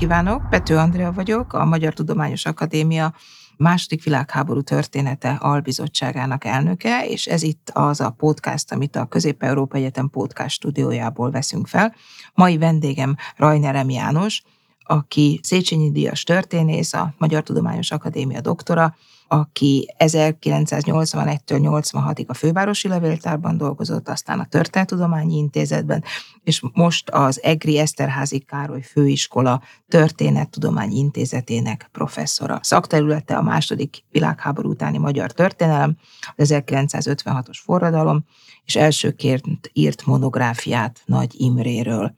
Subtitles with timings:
[0.00, 0.48] kívánok!
[0.48, 3.14] Pető Andrea vagyok, a Magyar Tudományos Akadémia
[3.56, 10.10] második világháború története albizottságának elnöke, és ez itt az a podcast, amit a Közép-Európa Egyetem
[10.10, 11.94] podcast stúdiójából veszünk fel.
[12.34, 13.90] Mai vendégem Rajner M.
[13.90, 14.42] János,
[14.82, 18.94] aki Széchenyi Díjas történész, a Magyar Tudományos Akadémia doktora,
[19.32, 26.04] aki 1981-től 86-ig a fővárosi levéltárban dolgozott, aztán a Történettudományi Intézetben,
[26.42, 32.58] és most az EGRI Eszterházi Károly Főiskola Történettudományi Intézetének professzora.
[32.62, 35.96] Szakterülete a második világháború utáni magyar történelem,
[36.36, 38.24] az 1956-os forradalom,
[38.64, 42.14] és elsőként írt monográfiát Nagy Imréről.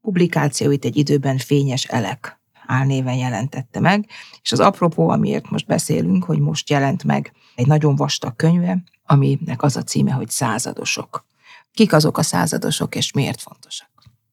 [0.00, 2.37] Publikációit egy időben fényes elek
[2.68, 4.06] álnéven jelentette meg,
[4.42, 9.62] és az apropó, amiért most beszélünk, hogy most jelent meg egy nagyon vastag könyve, aminek
[9.62, 11.26] az a címe, hogy Századosok.
[11.72, 13.88] Kik azok a századosok, és miért fontosak?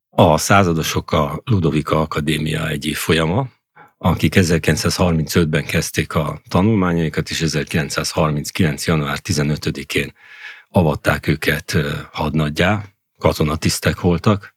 [0.10, 3.48] A századosok a Ludovika Akadémia egyik folyama,
[3.98, 8.88] akik 1935-ben kezdték a tanulmányaikat, és 1939.
[8.88, 10.14] január 15-én
[10.70, 11.76] avatták őket
[12.12, 12.84] hadnaggyá,
[13.18, 14.55] katonatisztek voltak,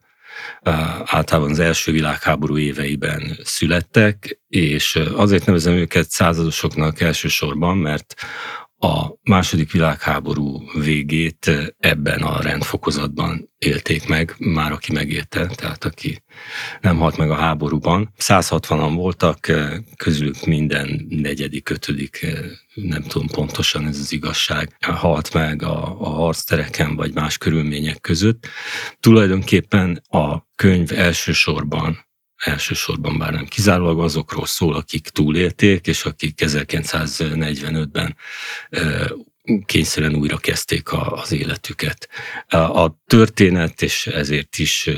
[1.05, 8.15] általában az első világháború éveiben születtek, és azért nevezem őket századosoknak elsősorban, mert
[8.81, 16.23] a második világháború végét ebben a rendfokozatban élték meg, már aki megélte, tehát aki
[16.81, 18.13] nem halt meg a háborúban.
[18.19, 19.39] 160-an voltak,
[19.97, 22.27] közülük minden negyedik, ötödik,
[22.75, 28.47] nem tudom pontosan ez az igazság, halt meg a, a harctereken vagy más körülmények között.
[29.01, 32.07] Tulajdonképpen a könyv elsősorban
[32.39, 38.17] elsősorban bár nem kizárólag azokról szól, akik túlélték, és akik 1945-ben
[39.67, 42.09] kényszerűen újra kezdték az életüket.
[42.49, 44.91] A történet, és ezért is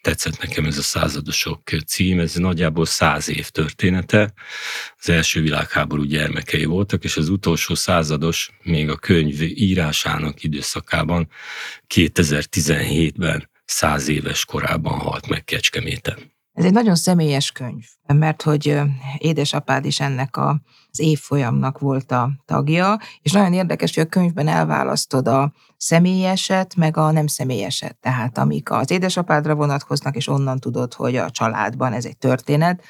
[0.00, 4.32] tetszett nekem ez a századosok cím, ez nagyjából száz év története.
[4.98, 11.28] Az első világháború gyermekei voltak, és az utolsó százados még a könyv írásának időszakában
[11.94, 16.33] 2017-ben száz éves korában halt meg Kecskeméten.
[16.54, 18.80] Ez egy nagyon személyes könyv, mert hogy
[19.18, 20.60] édesapád is ennek a,
[20.90, 26.96] az évfolyamnak volt a tagja, és nagyon érdekes, hogy a könyvben elválasztod a személyeset, meg
[26.96, 27.96] a nem személyeset.
[27.96, 32.82] Tehát amik az édesapádra vonatkoznak, és onnan tudod, hogy a családban ez egy történet,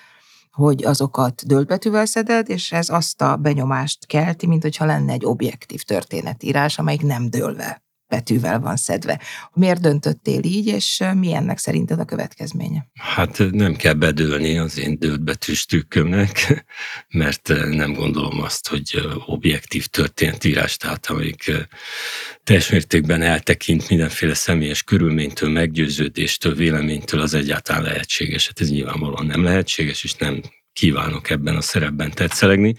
[0.53, 5.83] hogy azokat döltbetűvel szeded, és ez azt a benyomást kelti, mint hogyha lenne egy objektív
[5.83, 7.84] történetírás, amelyik nem dőlve
[8.15, 9.21] betűvel van szedve.
[9.53, 12.87] Miért döntöttél így, és mi ennek szerinted a következménye?
[12.95, 16.65] Hát nem kell bedőlni az én dőltbetűs trükkömnek,
[17.23, 21.53] mert nem gondolom azt, hogy objektív történetírás, tehát amelyik
[22.45, 28.47] teljes mértékben eltekint mindenféle személyes körülménytől, meggyőződéstől, véleménytől az egyáltalán lehetséges.
[28.47, 30.41] Hát ez nyilvánvalóan nem lehetséges, és nem
[30.73, 32.75] kívánok ebben a szerepben tetszelegni.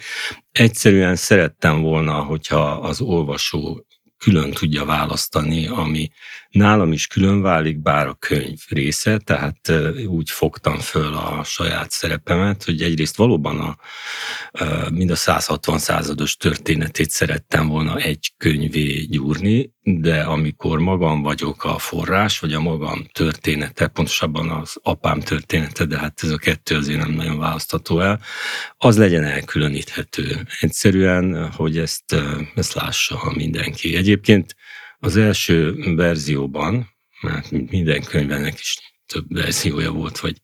[0.51, 3.85] Egyszerűen szerettem volna, hogyha az olvasó
[4.25, 6.11] külön tudja választani, ami
[6.55, 9.71] nálam is külön válik, bár a könyv része, tehát
[10.07, 13.77] úgy fogtam föl a saját szerepemet, hogy egyrészt valóban a,
[14.91, 21.77] mind a 160 százados történetét szerettem volna egy könyvé gyúrni, de amikor magam vagyok a
[21.77, 26.99] forrás, vagy a magam története, pontosabban az apám története, de hát ez a kettő azért
[26.99, 28.21] nem nagyon választható el,
[28.77, 30.47] az legyen elkülöníthető.
[30.59, 32.15] Egyszerűen, hogy ezt,
[32.55, 33.95] ezt lássa mindenki.
[33.95, 34.55] Egyébként
[34.99, 36.89] az első verzióban,
[37.21, 40.41] mert minden könyvenek is több verziója volt, vagy,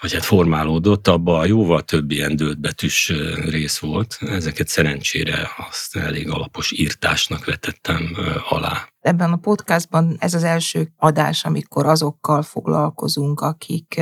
[0.00, 3.12] vagy hát formálódott, abban jóval több ilyen dőltbetűs
[3.44, 4.18] rész volt.
[4.20, 8.16] Ezeket szerencsére azt elég alapos írtásnak vetettem
[8.48, 8.88] alá.
[9.00, 14.00] Ebben a podcastban ez az első adás, amikor azokkal foglalkozunk, akik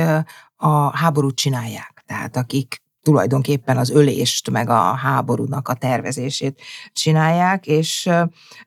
[0.55, 2.03] a háborút csinálják.
[2.05, 6.61] Tehát akik tulajdonképpen az ölést, meg a háborúnak a tervezését
[6.93, 8.09] csinálják, és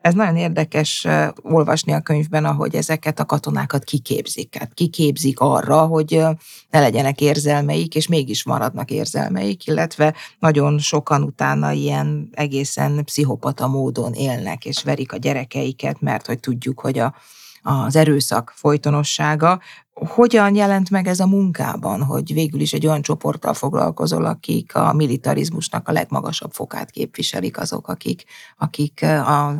[0.00, 1.06] ez nagyon érdekes
[1.42, 4.56] olvasni a könyvben, ahogy ezeket a katonákat kiképzik.
[4.58, 6.22] Hát kiképzik arra, hogy
[6.70, 14.12] ne legyenek érzelmeik, és mégis maradnak érzelmeik, illetve nagyon sokan utána ilyen egészen pszichopata módon
[14.12, 17.14] élnek, és verik a gyerekeiket, mert hogy tudjuk, hogy a
[17.62, 19.60] az erőszak folytonossága.
[19.92, 24.92] Hogyan jelent meg ez a munkában, hogy végül is egy olyan csoporttal foglalkozol, akik a
[24.92, 28.24] militarizmusnak a legmagasabb fokát képviselik, azok, akik,
[28.56, 29.06] akik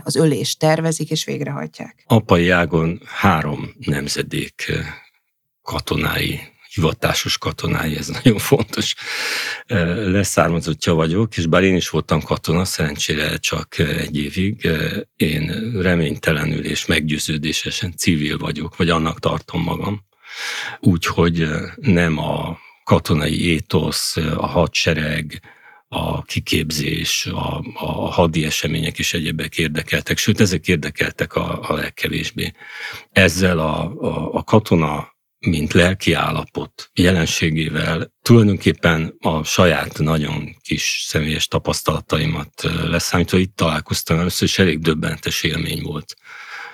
[0.03, 2.05] az ölést tervezik és végrehajtják?
[2.07, 4.73] Apai ágon három nemzedék
[5.63, 6.41] katonái
[6.79, 8.95] hivatásos katonái, ez nagyon fontos.
[10.17, 14.69] Leszármazottja vagyok, és bár én is voltam katona, szerencsére csak egy évig,
[15.17, 20.05] én reménytelenül és meggyőződésesen civil vagyok, vagy annak tartom magam.
[20.81, 25.43] Úgyhogy nem a katonai étosz, a hadsereg,
[25.89, 32.53] a kiképzés, a, a hadi események és egyebek érdekeltek, sőt, ezek érdekeltek a, a legkevésbé.
[33.13, 41.47] Ezzel a, a, a katona mint lelki állapot jelenségével tulajdonképpen a saját nagyon kis személyes
[41.47, 46.17] tapasztalataimat leszámítva itt találkoztam először, és elég döbbentes élmény volt.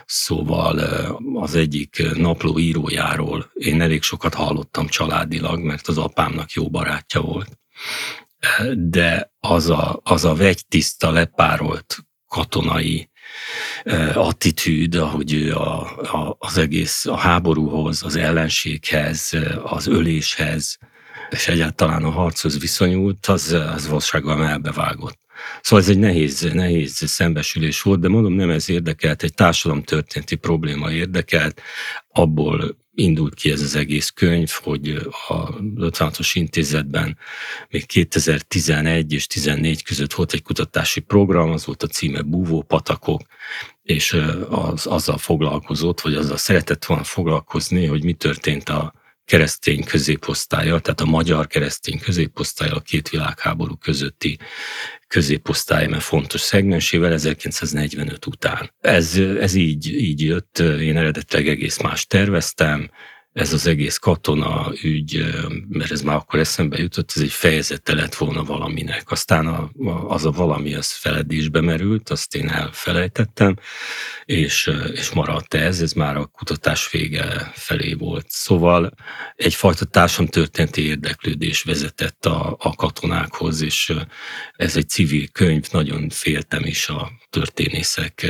[0.07, 0.79] Szóval
[1.35, 7.59] az egyik napló írójáról én elég sokat hallottam családilag, mert az apámnak jó barátja volt.
[8.77, 11.97] De az a, az a vegytiszta, lepárolt
[12.27, 13.11] katonai
[14.15, 19.33] attitűd, ahogy ő a, a, az egész a háborúhoz, az ellenséghez,
[19.65, 20.79] az öléshez,
[21.31, 25.19] és egyáltalán a harchoz viszonyult, az, az valóságban elbevágott.
[25.61, 30.93] Szóval ez egy nehéz, nehéz szembesülés volt, de mondom, nem ez érdekelt, egy társadalomtörténeti probléma
[30.93, 31.61] érdekelt,
[32.09, 34.89] abból indult ki ez az egész könyv, hogy
[35.29, 37.19] a 56-os intézetben
[37.69, 43.21] még 2011 és 14 között volt egy kutatási program, az volt a címe Búvó patakok,
[43.83, 44.17] és
[44.49, 48.95] az, azzal foglalkozott, vagy azzal szeretett volna foglalkozni, hogy mi történt a
[49.25, 54.39] keresztény középosztálya, tehát a magyar keresztény középosztálya a két világháború közötti
[55.15, 58.73] középosztály, mert fontos szegmensével 1945 után.
[58.81, 62.91] Ez, ez így, így jött, én eredetileg egész más terveztem,
[63.35, 65.25] ez az egész katona ügy,
[65.69, 69.11] mert ez már akkor eszembe jutott, ez egy fejezete lett volna valaminek.
[69.11, 69.71] Aztán a,
[70.09, 73.57] az a valami az feledésbe merült, azt én elfelejtettem,
[74.25, 78.27] és, és maradt ez, ez már a kutatás vége felé volt.
[78.29, 78.95] Szóval
[79.37, 83.93] egyfajta társadalomtörténeti érdeklődés vezetett a, a katonákhoz, és
[84.57, 88.27] ez egy civil könyv, nagyon féltem is a történészek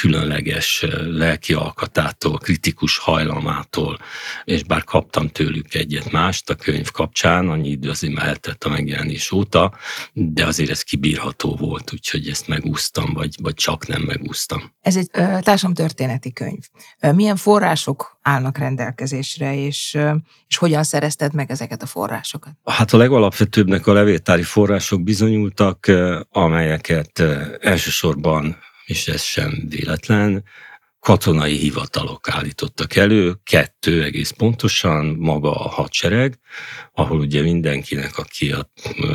[0.00, 3.98] különleges lelki alkatától, kritikus hajlamától,
[4.44, 8.68] és bár kaptam tőlük egyet mást a könyv kapcsán, annyi idő azért már eltett a
[8.68, 9.72] megjelenés óta,
[10.12, 14.72] de azért ez kibírható volt, úgyhogy ezt megúsztam, vagy, vagy csak nem megúsztam.
[14.80, 16.62] Ez egy társadalomtörténeti könyv.
[17.14, 19.98] Milyen források állnak rendelkezésre, és,
[20.48, 22.52] és hogyan szerezted meg ezeket a forrásokat?
[22.64, 25.90] Hát a legalapvetőbbnek a levéltári források bizonyultak,
[26.30, 27.22] amelyeket
[27.60, 28.23] elsősorban
[28.84, 30.44] és ez sem véletlen,
[31.00, 36.38] katonai hivatalok állítottak elő, kettő egész pontosan, maga a hadsereg,
[36.92, 38.70] ahol ugye mindenkinek, aki a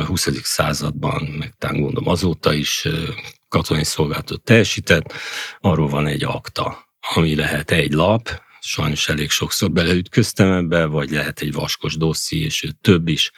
[0.06, 0.28] 20.
[0.42, 2.88] században, meg talán gondolom azóta is
[3.48, 5.12] katonai szolgálatot teljesített,
[5.60, 11.40] arról van egy akta, ami lehet egy lap, sajnos elég sokszor beleütköztem ebbe, vagy lehet
[11.40, 13.30] egy vaskos dosszi, és több is,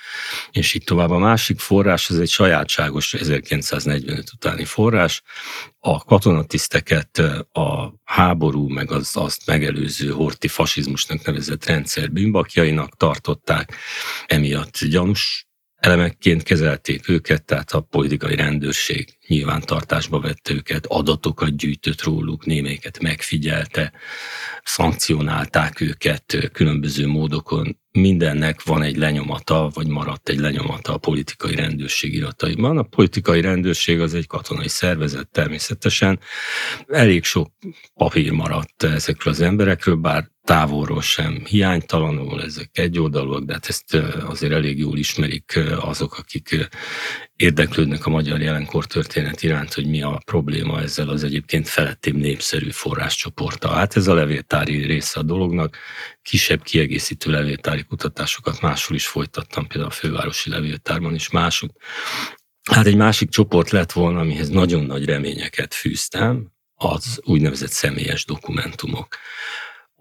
[0.51, 1.11] és így tovább.
[1.11, 5.23] A másik forrás, az egy sajátságos 1945 utáni forrás,
[5.79, 7.19] a katonatiszteket
[7.53, 13.77] a háború, meg az azt megelőző horti fasizmusnak nevezett rendszer bűnbakjainak tartották,
[14.27, 15.47] emiatt gyanús
[15.83, 23.93] elemekként kezelték őket, tehát a politikai rendőrség nyilvántartásba vette őket, adatokat gyűjtött róluk, némelyiket megfigyelte,
[24.65, 27.79] szankcionálták őket különböző módokon.
[27.91, 32.79] Mindennek van egy lenyomata, vagy maradt egy lenyomata a politikai rendőrség irataiban.
[32.79, 36.21] A politikai rendőrség az egy katonai szervezet természetesen.
[36.87, 37.53] Elég sok
[37.95, 43.95] papír maradt ezekről az emberekről, bár távolról sem hiánytalanul, ezek egyoldalúak, de hát ezt
[44.27, 46.69] azért elég jól ismerik azok, akik
[47.37, 52.71] érdeklődnek a magyar jelenkor történet iránt, hogy mi a probléma ezzel az egyébként felettébb népszerű
[52.71, 53.75] forráscsoporttal.
[53.75, 55.77] Hát ez a levéltári része a dolognak.
[56.23, 61.71] Kisebb kiegészítő levéltári kutatásokat máshol is folytattam, például a fővárosi levéltárban is mások.
[62.71, 69.17] Hát egy másik csoport lett volna, amihez nagyon nagy reményeket fűztem, az úgynevezett személyes dokumentumok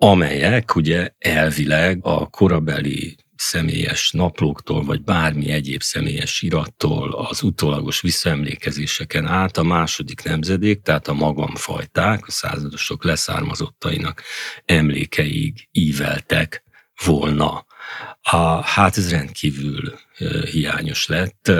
[0.03, 9.27] amelyek ugye elvileg a korabeli személyes naplóktól, vagy bármi egyéb személyes irattól, az utólagos visszaemlékezéseken
[9.27, 14.23] át a második nemzedék, tehát a magamfajták, a századosok leszármazottainak
[14.65, 16.63] emlékeig íveltek
[17.05, 17.65] volna.
[18.21, 19.93] A, hát ez rendkívül
[20.51, 21.51] hiányos lett.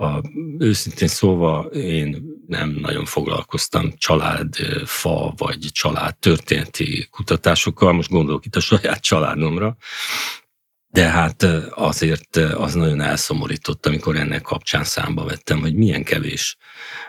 [0.00, 0.22] A,
[0.58, 8.60] őszintén szóval én nem nagyon foglalkoztam családfa vagy család történeti kutatásokkal, most gondolok itt a
[8.60, 9.76] saját családomra,
[10.90, 16.56] de hát azért az nagyon elszomorított, amikor ennek kapcsán számba vettem, hogy milyen kevés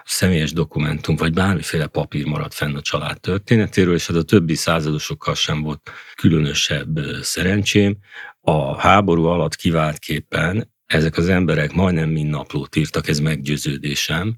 [0.06, 5.36] személyes dokumentum, vagy bármiféle papír maradt fenn a család történetéről, és hát a többi századosokkal
[5.36, 7.98] sem volt különösebb szerencsém.
[8.42, 14.36] A háború alatt kiváltképpen ezek az emberek majdnem mind naplót írtak, ez meggyőződésem.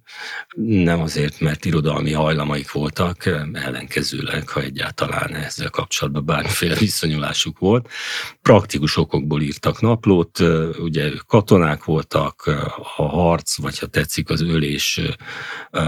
[0.58, 7.90] Nem azért, mert irodalmi hajlamaik voltak, ellenkezőleg, ha egyáltalán ezzel kapcsolatban bármiféle viszonyulásuk volt.
[8.42, 10.40] Praktikus okokból írtak naplót,
[10.80, 12.46] ugye katonák voltak,
[12.96, 15.02] a harc, vagy ha tetszik, az ölés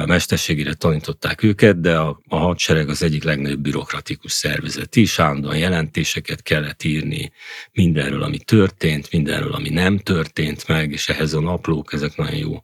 [0.05, 6.41] mesterségére tanították őket, de a, a hadsereg az egyik legnagyobb bürokratikus szervezet is, állandóan jelentéseket
[6.41, 7.31] kellett írni
[7.71, 12.35] mindenről, ami történt, mindenről, ami nem történt, történt meg, és ehhez a naplók, ezek nagyon
[12.35, 12.61] jó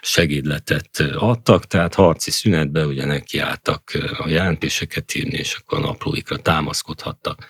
[0.00, 7.46] segédletet adtak, tehát harci szünetben ugye nekiálltak a jelentéseket írni, és akkor a naplóikra támaszkodhattak.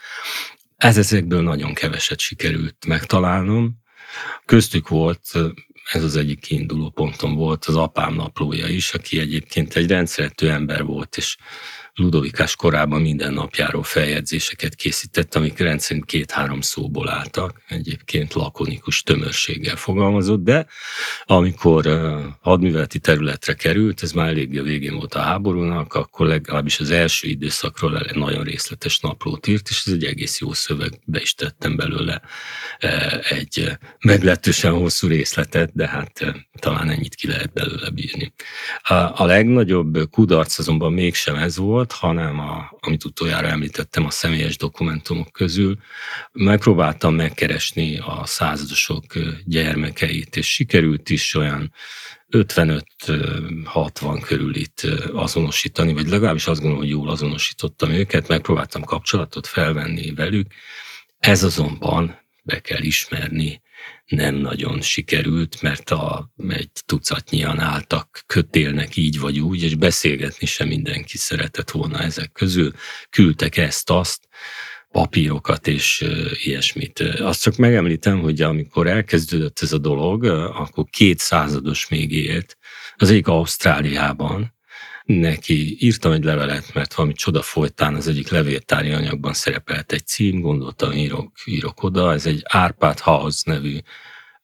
[0.77, 3.81] Ez ezekből nagyon keveset sikerült megtalálnom.
[4.45, 5.23] Köztük volt,
[5.93, 10.85] ez az egyik kiinduló pontom volt, az apám naplója is, aki egyébként egy rendszerető ember
[10.85, 11.37] volt, és
[11.95, 20.43] Ludovikás korában minden napjáról feljegyzéseket készített, amik rendszerint két-három szóból álltak, egyébként lakonikus tömörséggel fogalmazott,
[20.43, 20.67] de
[21.25, 21.87] amikor
[22.41, 27.29] hadműveleti területre került, ez már eléggé a végén volt a háborúnak, akkor legalábbis az első
[27.29, 32.23] időszakról egy nagyon részletes naplót írt, és ez egy egész jó szöveg, is tettem belőle
[33.29, 36.25] egy meglehetősen hosszú részletet, de hát
[36.59, 38.33] talán ennyit ki lehet belőle bírni.
[39.15, 45.33] A legnagyobb kudarc azonban mégsem ez volt, hanem a, amit utoljára említettem, a személyes dokumentumok
[45.33, 45.79] közül.
[46.33, 49.05] Megpróbáltam megkeresni a századosok
[49.45, 51.73] gyermekeit, és sikerült is olyan
[52.31, 54.81] 55-60 körül itt
[55.13, 60.47] azonosítani, vagy legalábbis azt gondolom, hogy jól azonosítottam őket, megpróbáltam kapcsolatot felvenni velük.
[61.19, 63.63] Ez azonban be kell ismerni,
[64.07, 70.69] nem nagyon sikerült, mert a, egy tucatnyian álltak, kötélnek így vagy úgy, és beszélgetni sem
[70.69, 72.73] mindenki szeretett volna ezek közül.
[73.11, 74.29] Küldtek ezt-azt,
[74.91, 77.01] papírokat és ilyesmit.
[77.01, 82.57] Azt csak megemlítem, hogy amikor elkezdődött ez a dolog, akkor két százados még élt,
[82.97, 84.55] az egyik Ausztráliában,
[85.05, 90.41] neki írtam egy levelet, mert valami csoda folytán az egyik levéltári anyagban szerepelt egy cím,
[90.41, 93.79] gondoltam, írok, írok oda, ez egy Árpád House nevű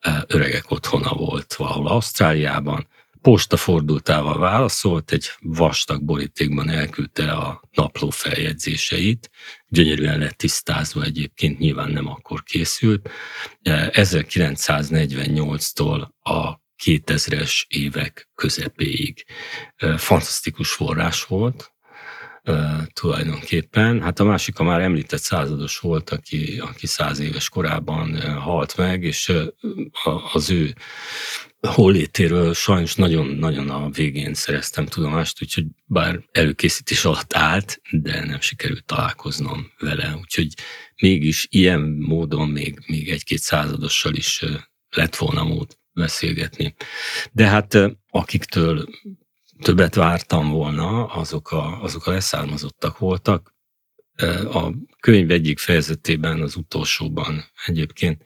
[0.00, 2.88] e, öregek otthona volt valahol Ausztráliában.
[3.22, 9.30] Posta fordultával válaszolt, egy vastag borítékban elküldte a napló feljegyzéseit,
[9.68, 13.10] gyönyörűen lett tisztázva egyébként, nyilván nem akkor készült.
[13.64, 19.24] 1948-tól e, a 2000-es évek közepéig.
[19.96, 21.72] Fantasztikus forrás volt,
[22.92, 24.02] tulajdonképpen.
[24.02, 29.02] Hát a másik a már említett százados volt, aki, aki száz éves korában halt meg,
[29.02, 29.32] és
[30.32, 30.74] az ő
[31.60, 38.84] hollétéről sajnos nagyon-nagyon a végén szereztem tudomást, úgyhogy bár előkészítés alatt állt, de nem sikerült
[38.84, 40.54] találkoznom vele, úgyhogy
[40.96, 44.44] mégis ilyen módon még, még egy-két századossal is
[44.90, 46.74] lett volna mód beszélgetni.
[47.32, 47.78] De hát
[48.10, 48.88] akiktől
[49.62, 53.56] többet vártam volna, azok a, azok a leszármazottak voltak.
[54.52, 58.22] A könyv egyik fejezetében, az utolsóban egyébként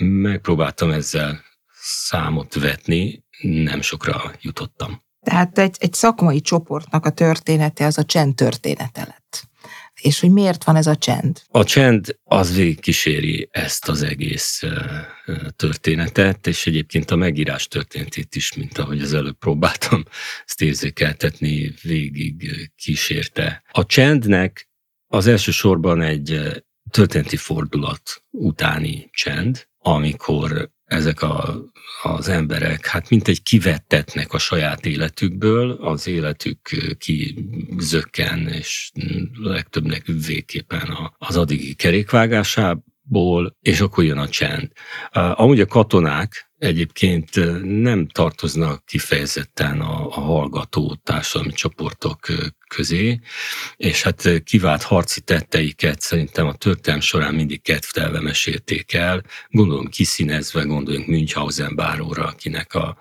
[0.00, 1.40] megpróbáltam ezzel
[1.80, 5.02] számot vetni, nem sokra jutottam.
[5.20, 9.21] Tehát egy, egy szakmai csoportnak a története az a csend története lett
[10.02, 11.42] és hogy miért van ez a csend?
[11.48, 14.62] A csend az végig kíséri ezt az egész
[15.56, 20.04] történetet, és egyébként a megírás történetét is, mint ahogy az előbb próbáltam
[20.46, 23.62] ezt érzékeltetni, végig kísérte.
[23.70, 24.68] A csendnek
[25.06, 26.40] az elsősorban egy
[26.90, 31.62] történeti fordulat utáni csend, amikor ezek a,
[32.02, 36.58] az emberek, hát mint egy kivettetnek a saját életükből, az életük
[36.98, 38.90] kizökken, és
[39.32, 44.70] legtöbbnek végképpen az addigi kerékvágásából, és akkor jön a csend.
[45.12, 47.30] Amúgy a katonák egyébként
[47.82, 52.20] nem tartoznak kifejezetten a, a hallgató társadalmi csoportok
[52.68, 53.20] közé,
[53.76, 60.62] és hát kivált harci tetteiket szerintem a történelm során mindig kedvtelve mesélték el, gondolom kiszínezve,
[60.62, 62.96] gondoljunk Münchhausen báróra, akinek a,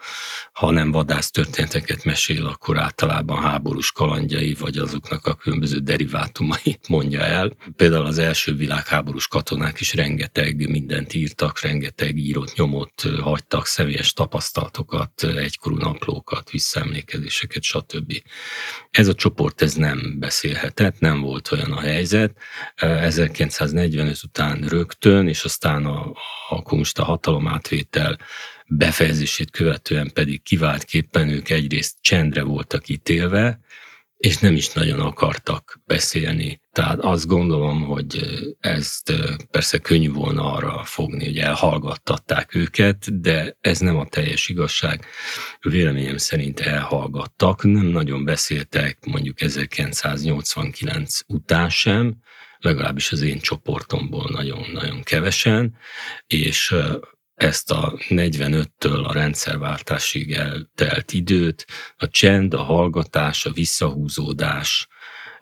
[0.51, 7.21] ha nem vadász történeteket mesél, akkor általában háborús kalandjai, vagy azoknak a különböző derivátumait mondja
[7.21, 7.55] el.
[7.75, 15.23] Például az első világháborús katonák is rengeteg mindent írtak, rengeteg írott nyomot hagytak, személyes tapasztalatokat,
[15.23, 18.21] egykorú naplókat, visszaemlékezéseket, stb.
[18.91, 20.15] Ez a csoport ez nem
[20.61, 22.37] beszélhetett, nem volt olyan a helyzet.
[22.75, 26.11] 1945 után rögtön, és aztán a,
[26.49, 28.17] a kommunista hatalomátvétel
[28.67, 33.59] befejezését követően pedig kiváltképpen ők egyrészt csendre voltak ítélve,
[34.17, 38.19] és nem is nagyon akartak beszélni Tehát azt gondolom, hogy
[38.59, 39.13] ezt
[39.51, 45.05] persze könnyű volna arra fogni, hogy elhallgattatták őket, de ez nem a teljes igazság.
[45.61, 52.15] Véleményem szerint elhallgattak, nem nagyon beszéltek mondjuk 1989 után sem,
[52.57, 55.77] legalábbis az én csoportomból nagyon-nagyon kevesen,
[56.27, 56.75] és
[57.35, 61.65] ezt a 45-től a rendszerváltásig eltelt időt,
[61.97, 64.87] a csend, a hallgatás, a visszahúzódás,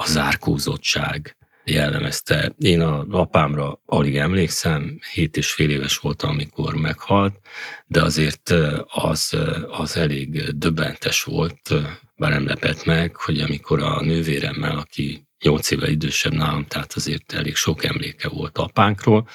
[0.04, 2.54] a zárkózottság jellemezte.
[2.58, 7.40] Én a apámra alig emlékszem, hét és fél éves voltam, amikor meghalt,
[7.88, 8.54] de azért
[8.88, 9.38] az,
[9.70, 11.74] az elég döbbentes volt,
[12.16, 17.34] bár nem lepett meg, hogy amikor a nővéremmel, aki nyolc éve idősebb nálam, tehát azért
[17.34, 19.28] elég sok emléke volt apánkról.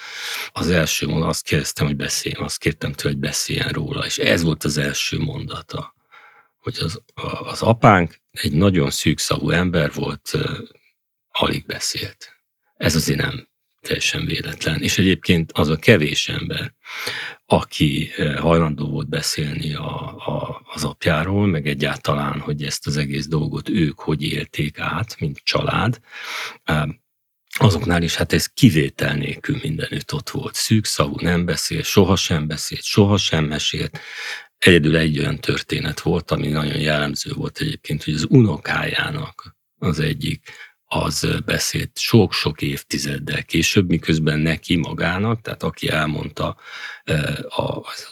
[0.53, 4.43] Az első mondat, azt kérdeztem, hogy beszéljen, azt kértem tőle, hogy beszéljen róla, és ez
[4.43, 5.94] volt az első mondata,
[6.65, 7.03] hogy az,
[7.45, 10.33] az apánk egy nagyon szűkszavú ember volt,
[11.29, 12.33] alig beszélt.
[12.77, 13.49] Ez azért nem
[13.81, 14.83] teljesen véletlen.
[14.83, 16.75] És egyébként az a kevés ember,
[17.47, 23.69] aki hajlandó volt beszélni a, a, az apjáról, meg egyáltalán, hogy ezt az egész dolgot
[23.69, 26.01] ők hogy élték át, mint család,
[27.59, 30.55] azoknál is hát ez kivétel nélkül mindenütt ott volt.
[30.55, 33.99] Szűkszavú, nem beszél, sohasem beszélt, sohasem mesélt,
[34.65, 40.51] Egyedül egy olyan történet volt, ami nagyon jellemző volt egyébként, hogy az unokájának az egyik
[40.85, 46.57] az beszélt sok-sok évtizeddel később, miközben neki magának, tehát aki elmondta,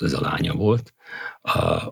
[0.00, 0.94] ez a lánya volt,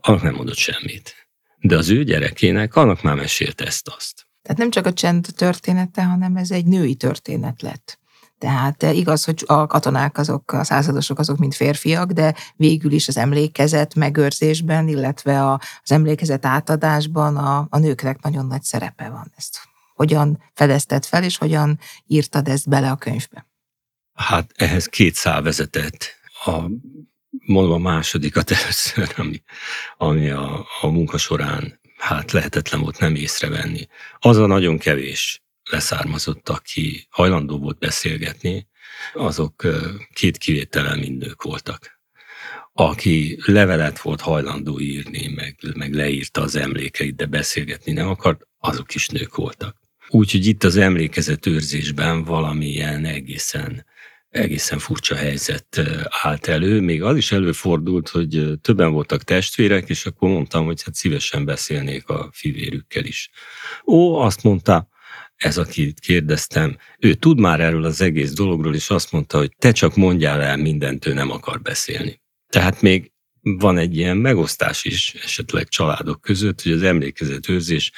[0.00, 1.28] annak nem mondott semmit.
[1.58, 4.26] De az ő gyerekének, annak már mesélt ezt-azt.
[4.42, 7.99] Tehát nem csak a csend története, hanem ez egy női történet lett.
[8.40, 13.08] Tehát eh, igaz, hogy a katonák azok, a századosok azok mind férfiak, de végül is
[13.08, 19.32] az emlékezet megőrzésben, illetve az emlékezet átadásban a, a nőknek nagyon nagy szerepe van.
[19.36, 19.58] Ezt
[19.94, 23.46] hogyan fedezted fel, és hogyan írtad ezt bele a könyvbe?
[24.14, 26.14] Hát ehhez két szál vezetett.
[26.44, 26.60] A,
[27.46, 29.42] mondom a másodikat először, ami,
[29.96, 33.86] ami a, a munka során hát lehetetlen volt nem észrevenni.
[34.18, 38.68] Az a nagyon kevés leszármazott, aki hajlandó volt beszélgetni,
[39.14, 39.66] azok
[40.12, 41.98] két kivételen mind nők voltak.
[42.72, 48.94] Aki levelet volt hajlandó írni, meg, meg leírta az emlékeit, de beszélgetni nem akart, azok
[48.94, 49.76] is nők voltak.
[50.08, 53.84] Úgyhogy itt az emlékezetőrzésben valamilyen egészen
[54.30, 55.80] egészen furcsa helyzet
[56.22, 56.80] állt elő.
[56.80, 62.08] Még az is előfordult, hogy többen voltak testvérek, és akkor mondtam, hogy hát szívesen beszélnék
[62.08, 63.30] a fivérükkel is.
[63.86, 64.88] Ó, azt mondta,
[65.40, 69.72] ez, akit kérdeztem, ő tud már erről az egész dologról, és azt mondta, hogy te
[69.72, 72.20] csak mondjál el mindent, ő nem akar beszélni.
[72.48, 77.92] Tehát még van egy ilyen megosztás is esetleg családok között, hogy az emlékezetőrzés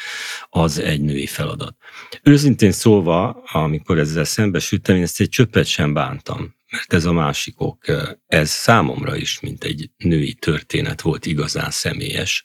[0.48, 1.76] az egy női feladat.
[2.22, 7.60] Őszintén szólva, amikor ezzel szembesültem, én ezt egy csöppet sem bántam, mert ez a másik
[7.60, 7.84] ok,
[8.26, 12.44] ez számomra is, mint egy női történet volt igazán személyes.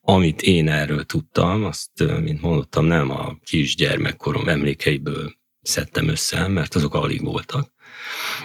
[0.00, 6.94] Amit én erről tudtam, azt, mint mondottam, nem a kisgyermekkorom emlékeiből szedtem össze, mert azok
[6.94, 7.72] alig voltak,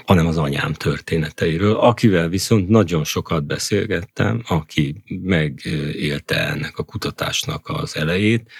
[0.05, 7.95] hanem az anyám történeteiről, akivel viszont nagyon sokat beszélgettem, aki megélte ennek a kutatásnak az
[7.95, 8.51] elejét,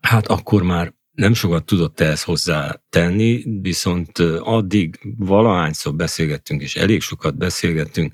[0.00, 7.00] hát akkor már nem sokat tudott ehhez hozzá tenni, viszont addig valahányszor beszélgettünk, és elég
[7.00, 8.12] sokat beszélgettünk,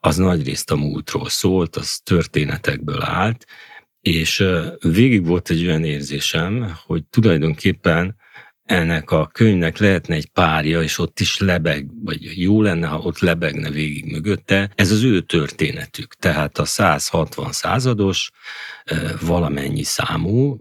[0.00, 3.46] az nagyrészt a múltról szólt, az történetekből állt,
[4.00, 4.44] és
[4.80, 8.16] végig volt egy olyan érzésem, hogy tulajdonképpen
[8.62, 13.18] ennek a könyvnek lehetne egy párja, és ott is lebeg, vagy jó lenne, ha ott
[13.18, 14.70] lebegne végig mögötte.
[14.74, 18.30] Ez az ő történetük, tehát a 160 százados
[19.20, 20.60] valamennyi számú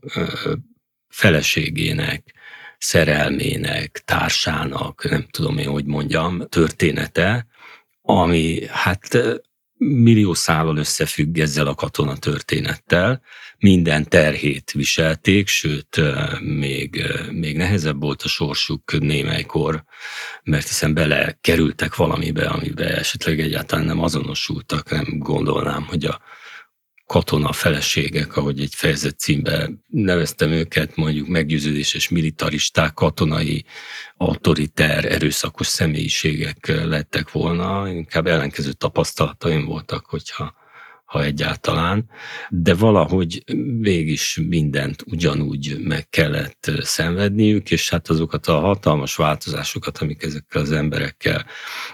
[1.11, 2.33] feleségének,
[2.77, 7.47] szerelmének, társának, nem tudom én, hogy mondjam, története,
[8.01, 9.17] ami hát
[9.77, 13.21] millió szálal összefügg ezzel a katona történettel,
[13.57, 16.01] minden terhét viselték, sőt,
[16.39, 19.83] még, még nehezebb volt a sorsuk némelykor,
[20.43, 26.21] mert hiszen bele kerültek valamibe, amiben esetleg egyáltalán nem azonosultak, nem gondolnám, hogy a
[27.11, 33.65] katona feleségek, ahogy egy fejezet címben neveztem őket, mondjuk meggyőződéses militaristák, katonai,
[34.17, 37.89] autoriter, erőszakos személyiségek lettek volna.
[37.89, 40.53] Inkább ellenkező tapasztalataim voltak, hogyha
[41.11, 42.09] ha egyáltalán,
[42.49, 43.43] de valahogy
[43.79, 50.71] mégis mindent ugyanúgy meg kellett szenvedniük, és hát azokat a hatalmas változásokat, amik ezekkel az
[50.71, 51.45] emberekkel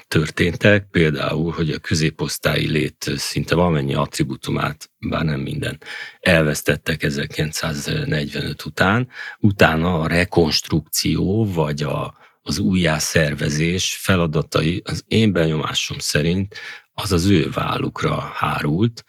[0.08, 5.80] történtek, például, hogy a középosztályi lét szinte valamennyi attributumát, bár nem minden,
[6.20, 9.08] elvesztettek 1945 után,
[9.40, 16.56] utána a rekonstrukció, vagy a, az újjászervezés feladatai az én benyomásom szerint
[16.94, 19.04] az az ő vállukra hárult,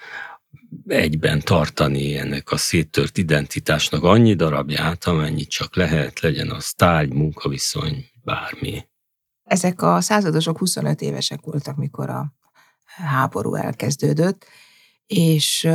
[0.87, 8.05] egyben tartani ennek a széttört identitásnak annyi darabját, amennyit csak lehet, legyen az tárgy, munkaviszony,
[8.25, 8.87] bármi.
[9.45, 12.33] Ezek a századosok 25 évesek voltak, mikor a
[12.85, 14.47] háború elkezdődött,
[15.09, 15.69] és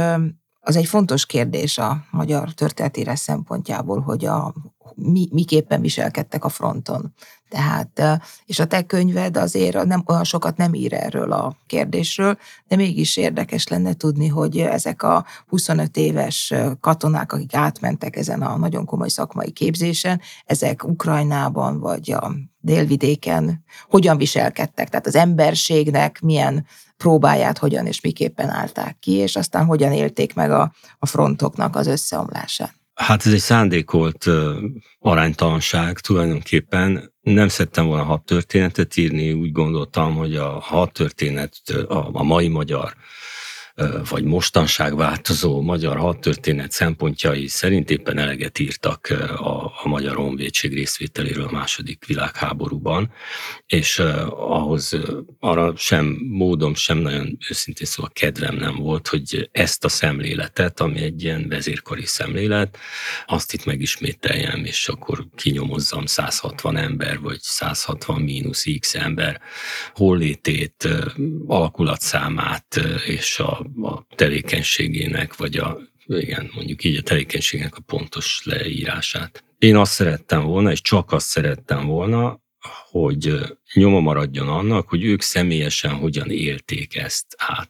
[0.59, 4.53] az egy fontos kérdés a magyar történetére szempontjából, hogy a,
[4.95, 7.13] mi, miképpen viselkedtek a fronton.
[7.49, 12.75] Tehát, és a te könyved azért nem olyan sokat nem ír erről a kérdésről, de
[12.75, 18.85] mégis érdekes lenne tudni, hogy ezek a 25 éves katonák, akik átmentek ezen a nagyon
[18.85, 26.65] komoly szakmai képzésen, ezek Ukrajnában vagy a délvidéken hogyan viselkedtek, tehát az emberségnek milyen
[27.03, 31.87] próbáját hogyan és miképpen állták ki, és aztán hogyan élték meg a, a frontoknak az
[31.87, 32.73] összeomlását.
[32.93, 34.25] Hát ez egy szándékolt
[34.99, 37.13] aránytalanság tulajdonképpen.
[37.21, 41.53] Nem szerettem volna hat történetet írni, úgy gondoltam, hogy a hat történet
[41.87, 42.93] a, a mai magyar
[44.09, 49.07] vagy mostanság változó magyar hadtörténet szempontjai szerint éppen eleget írtak
[49.37, 53.11] a, a Magyar Honvédség részvételéről a második világháborúban,
[53.65, 54.99] és ahhoz
[55.39, 61.01] arra sem módom, sem nagyon őszintén szóval kedvem nem volt, hogy ezt a szemléletet, ami
[61.01, 62.77] egy ilyen vezérkari szemlélet,
[63.25, 69.41] azt itt megismételjem, és akkor kinyomozzam 160 ember, vagy 160 mínusz x ember
[69.93, 70.87] hollétét,
[71.47, 79.43] alakulatszámát és a a tevékenységének, vagy a, igen, mondjuk így a tevékenységnek a pontos leírását.
[79.57, 82.41] Én azt szerettem volna, és csak azt szerettem volna,
[82.89, 83.35] hogy
[83.73, 87.69] nyoma maradjon annak, hogy ők személyesen hogyan élték ezt át.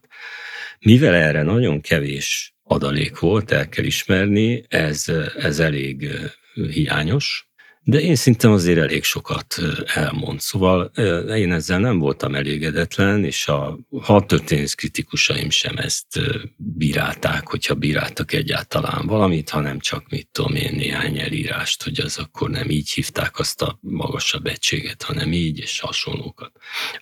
[0.80, 5.06] Mivel erre nagyon kevés adalék volt, el kell ismerni, ez,
[5.38, 6.10] ez elég
[6.54, 7.50] hiányos,
[7.86, 9.56] de én szintem azért elég sokat
[9.94, 10.40] elmond.
[10.40, 10.92] Szóval
[11.36, 16.20] én ezzel nem voltam elégedetlen, és a hadtörténész kritikusaim sem ezt
[16.58, 22.50] bírálták, hogyha bíráltak egyáltalán valamit, hanem csak mit tudom én néhány elírást, hogy az akkor
[22.50, 26.52] nem így hívták azt a magasabb egységet, hanem így, és hasonlókat.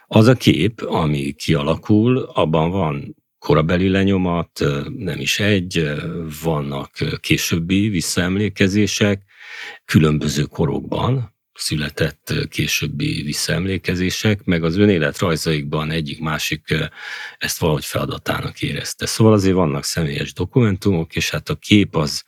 [0.07, 4.59] Az a kép, ami kialakul, abban van korabeli lenyomat,
[4.97, 5.91] nem is egy,
[6.43, 9.29] vannak későbbi visszaemlékezések,
[9.85, 16.75] különböző korokban született későbbi visszaemlékezések, meg az önéletrajzaikban egyik-másik
[17.37, 19.05] ezt valahogy feladatának érezte.
[19.05, 22.23] Szóval azért vannak személyes dokumentumok, és hát a kép az,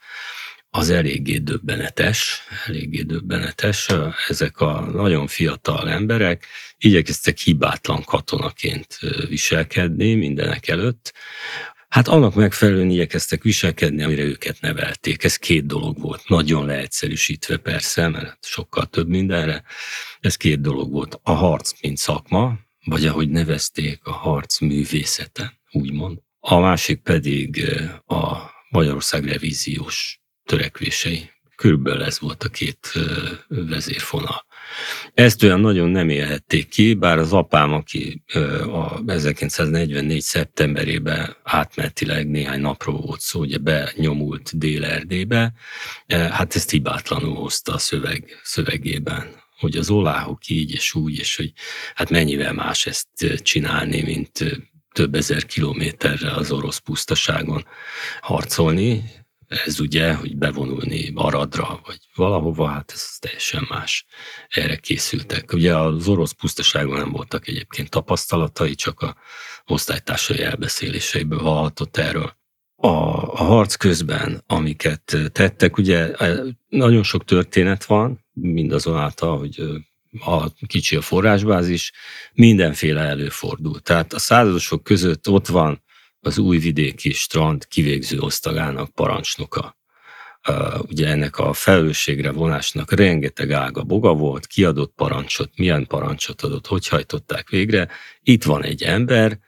[0.70, 3.88] az eléggé döbbenetes, eléggé döbbenetes.
[4.28, 6.46] Ezek a nagyon fiatal emberek
[6.78, 11.12] igyekeztek hibátlan katonaként viselkedni mindenek előtt,
[11.94, 15.24] Hát annak megfelelően igyekeztek viselkedni, amire őket nevelték.
[15.24, 16.28] Ez két dolog volt.
[16.28, 19.62] Nagyon leegyszerűsítve persze, mert sokkal több mindenre.
[20.20, 21.20] Ez két dolog volt.
[21.22, 26.18] A harc, mint szakma, vagy ahogy nevezték, a harc művészete, úgymond.
[26.40, 27.64] A másik pedig
[28.06, 28.36] a
[28.70, 31.30] Magyarország revíziós törekvései.
[31.56, 32.92] Körülbelül ez volt a két
[33.48, 34.46] vezérfonal.
[35.14, 38.22] Ezt olyan nagyon nem élhették ki, bár az apám, aki
[38.72, 40.20] a 1944.
[40.20, 45.52] szeptemberében átmenetileg néhány napról volt szó, ugye benyomult Dél-Erdélybe,
[46.08, 51.52] hát ezt hibátlanul hozta a szöveg, szövegében hogy az oláhok így és úgy, és hogy
[51.94, 53.08] hát mennyivel más ezt
[53.42, 54.44] csinálni, mint
[54.92, 57.66] több ezer kilométerre az orosz pusztaságon
[58.20, 59.02] harcolni,
[59.66, 64.06] ez ugye, hogy bevonulni Aradra, vagy valahova, hát ez teljesen más.
[64.48, 65.52] Erre készültek.
[65.52, 69.16] Ugye az orosz pusztaságon nem voltak egyébként tapasztalatai, csak a
[69.66, 72.36] osztálytársai elbeszéléseiből hallhatott erről.
[72.76, 79.62] A, a harc közben, amiket tettek, ugye e, nagyon sok történet van, mindazonáltal, hogy
[80.20, 81.92] a kicsi a forrásbázis,
[82.32, 83.80] mindenféle előfordul.
[83.80, 85.82] Tehát a századosok között ott van
[86.26, 89.76] az újvidéki strand kivégző osztagának parancsnoka.
[90.78, 96.88] Ugye ennek a felelősségre vonásnak rengeteg ága boga volt, kiadott parancsot, milyen parancsot adott, hogy
[96.88, 97.88] hajtották végre.
[98.22, 99.38] Itt van egy ember,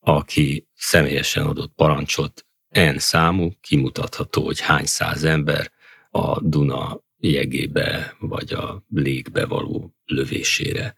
[0.00, 5.72] aki személyesen adott parancsot, N számú, kimutatható, hogy hány száz ember
[6.10, 10.94] a Duna jegébe, vagy a légbe való lövésére.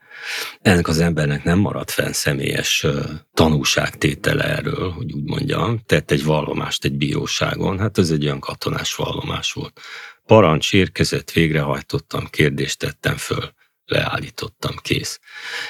[0.61, 2.87] Ennek az embernek nem maradt fenn személyes
[3.35, 8.95] tanúságtétele erről, hogy úgy mondjam, tett egy vallomást egy bíróságon, hát ez egy olyan katonás
[8.95, 9.81] vallomás volt.
[10.27, 13.53] Parancs érkezett, végrehajtottam, kérdést tettem föl,
[13.85, 15.21] leállítottam, kész.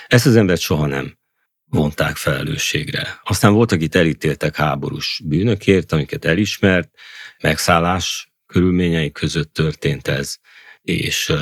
[0.06, 1.18] Ezt az embert soha nem
[1.64, 3.20] vonták felelősségre.
[3.24, 6.90] Aztán voltak itt elítéltek háborús bűnökért, amiket elismert,
[7.42, 10.36] megszállás körülményei között történt ez,
[10.82, 11.32] és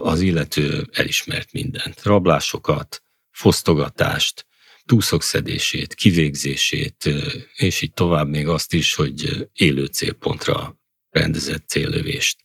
[0.00, 2.02] az illető elismert mindent.
[2.02, 4.46] Rablásokat, fosztogatást,
[4.84, 7.10] túszokszedését, kivégzését,
[7.56, 10.78] és így tovább még azt is, hogy élő célpontra
[11.10, 12.44] rendezett céllövést,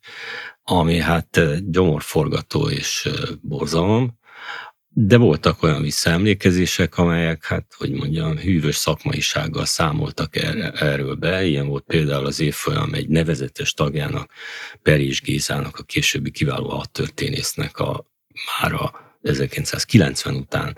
[0.64, 1.40] ami hát
[1.72, 3.10] gyomorforgató és
[3.42, 4.20] borzalom,
[4.96, 11.46] de voltak olyan visszaemlékezések, amelyek, hát, hogy mondjam, hűvös szakmaisággal számoltak erre, erről be.
[11.46, 14.32] Ilyen volt például az évfolyam egy nevezetes tagjának,
[14.82, 18.06] Perés Gézának, a későbbi kiváló hadtörténésznek a
[18.62, 20.78] már a 1990 után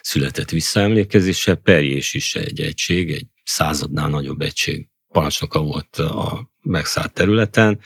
[0.00, 1.54] született visszaemlékezése.
[1.54, 7.80] Perjés is egy egység, egy századnál nagyobb egység parancsnoka volt a megszállt területen,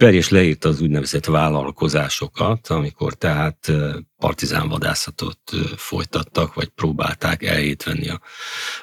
[0.00, 3.72] Perjes leírta az úgynevezett vállalkozásokat, amikor tehát
[4.18, 5.38] partizán vadászatot
[5.76, 8.20] folytattak, vagy próbálták elhét a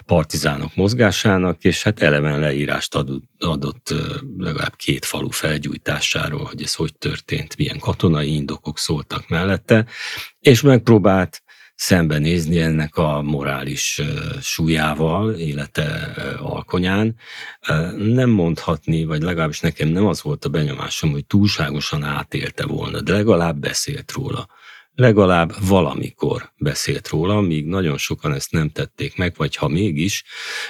[0.05, 3.93] partizánok mozgásának, és hát eleven leírást adott, adott
[4.37, 9.85] legalább két falu felgyújtásáról, hogy ez hogy történt, milyen katonai indokok szóltak mellette,
[10.39, 11.41] és megpróbált
[11.77, 14.01] szembenézni ennek a morális
[14.41, 17.15] súlyával, élete alkonyán.
[17.97, 23.11] Nem mondhatni, vagy legalábbis nekem nem az volt a benyomásom, hogy túlságosan átélte volna, de
[23.11, 24.47] legalább beszélt róla.
[24.95, 30.23] Legalább valamikor beszélt róla, míg nagyon sokan ezt nem tették meg, vagy ha mégis,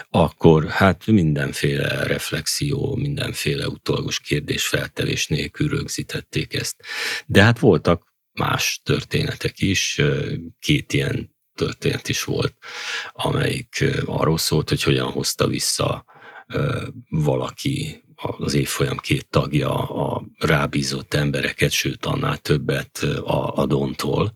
[0.10, 6.76] akkor hát mindenféle reflexió, mindenféle utolgos kérdésfeltevés nélkül rögzítették ezt.
[7.26, 10.02] De hát voltak más történetek is,
[10.60, 12.54] két ilyen történet is volt,
[13.12, 16.06] amelyik arról szólt, hogy hogyan hozta vissza
[17.10, 24.34] valaki, az évfolyam két tagja a rábízott embereket, sőt annál többet a, a Dontól,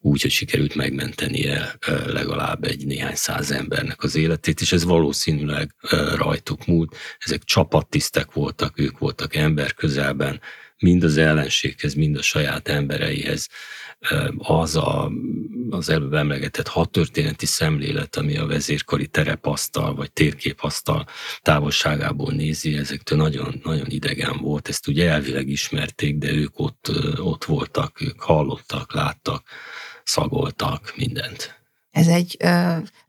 [0.00, 5.74] úgy, hogy sikerült megmentenie legalább egy néhány száz embernek az életét, és ez valószínűleg
[6.14, 6.96] rajtuk múlt.
[7.18, 10.40] Ezek csapattisztek voltak, ők voltak ember közelben,
[10.82, 13.48] mind az ellenséghez, mind a saját embereihez
[14.38, 15.12] az a,
[15.70, 21.06] az előbb emlegetett hat történeti szemlélet, ami a vezérkari terepasztal vagy térképasztal
[21.42, 24.68] távolságából nézi, ezektől nagyon, nagyon idegen volt.
[24.68, 29.46] Ezt ugye elvileg ismerték, de ők ott, ott voltak, ők hallottak, láttak,
[30.04, 31.61] szagoltak mindent.
[31.92, 32.36] Ez egy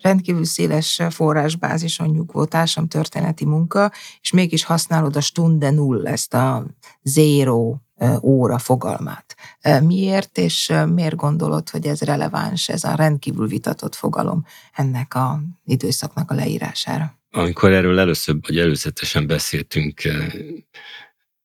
[0.01, 2.45] rendkívül széles forrásbázison nyugvó
[2.87, 3.91] történeti munka,
[4.21, 6.65] és mégis használod a Stunde Null, ezt a
[7.03, 7.75] zero
[8.21, 9.35] óra fogalmát.
[9.81, 16.31] Miért és miért gondolod, hogy ez releváns, ez a rendkívül vitatott fogalom ennek a időszaknak
[16.31, 17.17] a leírására?
[17.31, 20.01] Amikor erről először, vagy előzetesen beszéltünk,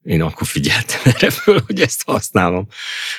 [0.08, 2.66] én akkor figyeltem erre föl, hogy ezt használom.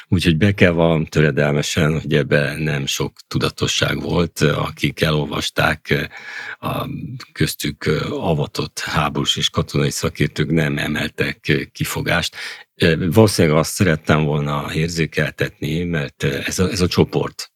[0.08, 6.10] Úgyhogy be kell valam töredelmesen, hogy ebben nem sok tudatosság volt, akik elolvasták,
[6.60, 6.89] a
[7.32, 12.36] köztük avatott háborús és katonai szakértők nem emeltek kifogást.
[12.97, 17.52] Valószínűleg azt szerettem volna érzékeltetni, mert ez a, ez a csoport,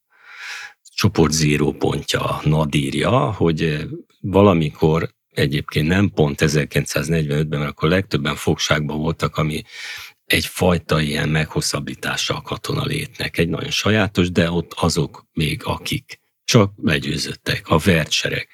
[0.96, 3.88] csoport zéró pontja, nadírja, hogy
[4.19, 9.62] valamikor egyébként nem pont 1945-ben, mert akkor legtöbben fogságban voltak, ami
[10.26, 13.38] egyfajta ilyen meghosszabbítása a katona létnek.
[13.38, 18.48] Egy nagyon sajátos, de ott azok még akik csak begyőzöttek, a vertsereg.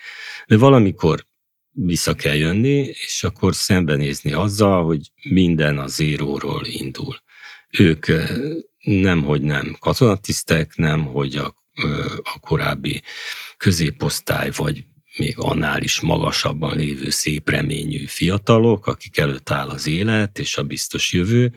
[0.48, 1.26] De valamikor
[1.72, 7.22] vissza kell jönni, és akkor szembenézni azzal, hogy minden a zéróról indul.
[7.70, 8.06] Ők
[8.80, 11.56] nem, hogy nem katonatisztek, nem, hogy a,
[12.24, 13.02] a korábbi
[13.58, 14.86] középosztály vagy
[15.19, 20.63] még annál is magasabban lévő szép reményű fiatalok, akik előtt áll az élet és a
[20.63, 21.53] biztos jövő,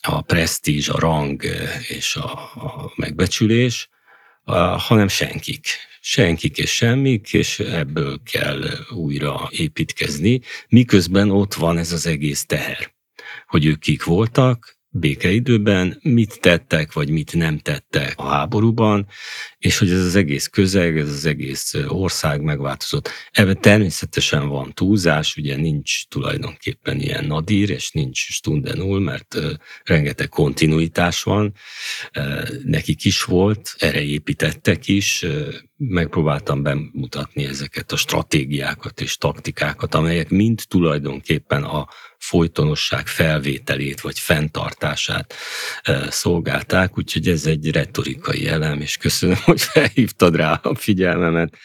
[0.00, 1.44] a presztízs, a rang
[1.88, 3.88] és a, a megbecsülés,
[4.76, 5.66] hanem senkik.
[6.00, 12.94] Senkik és semmik, és ebből kell újra építkezni, miközben ott van ez az egész teher,
[13.46, 19.06] hogy ők kik voltak, békeidőben, mit tettek, vagy mit nem tettek a háborúban,
[19.58, 23.10] és hogy ez az egész közeg, ez az egész ország megváltozott.
[23.30, 29.36] Ebben természetesen van túlzás, ugye nincs tulajdonképpen ilyen nadír, és nincs stundenul, mert
[29.84, 31.54] rengeteg kontinuitás van,
[32.64, 35.26] nekik is volt, erre építettek is,
[35.76, 41.88] megpróbáltam bemutatni ezeket a stratégiákat és taktikákat, amelyek mind tulajdonképpen a
[42.26, 45.34] folytonosság felvételét vagy fenntartását
[46.08, 51.56] szolgálták, úgyhogy ez egy retorikai elem, és köszönöm, hogy felhívtad rá a figyelmemet.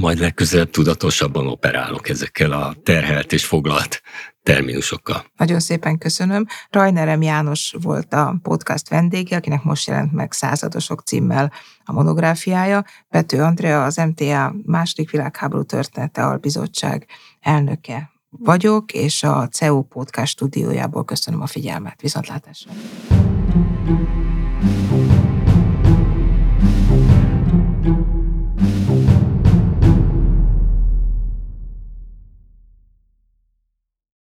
[0.00, 4.02] Majd legközelebb tudatosabban operálok ezekkel a terhelt és foglalt
[4.42, 5.24] terminusokkal.
[5.36, 6.46] Nagyon szépen köszönöm.
[6.70, 11.52] Rajnerem János volt a podcast vendége, akinek most jelent meg századosok címmel
[11.84, 12.84] a monográfiája.
[13.08, 17.06] Pető Andrea, az MTA második világháború története albizottság
[17.40, 22.00] elnöke vagyok, és a CEU podcast stúdiójából köszönöm a figyelmet.
[22.00, 22.70] Viszontlátásra!
[23.86, 24.39] thank you